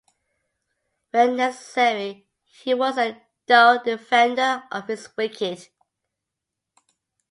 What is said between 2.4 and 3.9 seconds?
he was a dour